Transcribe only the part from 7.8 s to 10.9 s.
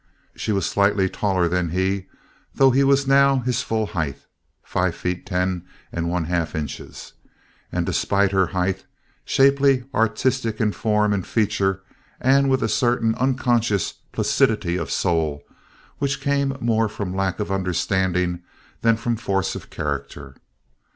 despite her height, shapely, artistic in